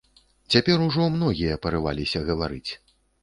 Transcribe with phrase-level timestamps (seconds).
[0.55, 2.71] Цяпер ужо многія парываліся гаварыць.